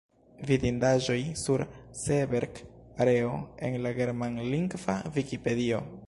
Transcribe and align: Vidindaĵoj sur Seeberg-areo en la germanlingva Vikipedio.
Vidindaĵoj 0.49 1.17
sur 1.41 1.63
Seeberg-areo 2.03 3.29
en 3.69 3.77
la 3.85 3.91
germanlingva 4.01 4.97
Vikipedio. 5.19 5.83